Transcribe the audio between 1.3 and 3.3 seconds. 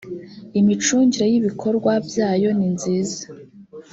y’ ibikorwa byayo ninziza